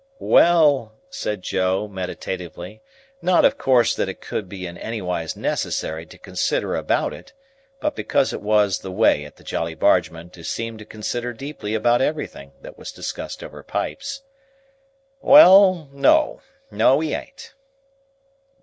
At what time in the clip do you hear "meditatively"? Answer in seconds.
1.87-2.81